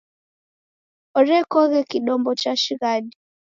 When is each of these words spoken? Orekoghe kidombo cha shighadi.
Orekoghe 1.17 1.81
kidombo 1.91 2.29
cha 2.41 2.53
shighadi. 2.61 3.11